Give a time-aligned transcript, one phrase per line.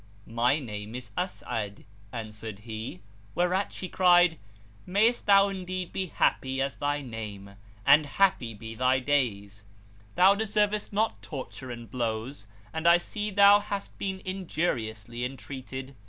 [0.25, 3.01] "My name is As'ad," answered he;
[3.35, 4.39] whereat she cried,
[4.87, 9.63] "Mayst thou indeed be happy as thy name,[FN#399] and happy be thy days!
[10.15, 15.93] Thou deservest not torture and blows, and I see thou hast been injuriously entreated."